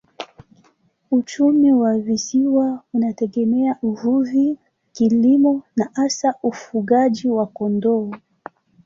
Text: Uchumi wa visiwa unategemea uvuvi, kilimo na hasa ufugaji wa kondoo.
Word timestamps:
Uchumi 1.11 1.71
wa 1.73 1.97
visiwa 1.99 2.83
unategemea 2.93 3.75
uvuvi, 3.81 4.57
kilimo 4.93 5.63
na 5.75 5.89
hasa 5.95 6.33
ufugaji 6.43 7.29
wa 7.29 7.47
kondoo. 7.47 8.11